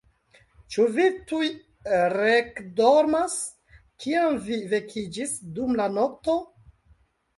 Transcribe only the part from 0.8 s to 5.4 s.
vi tuj reekdormas, kiam vi vekiĝis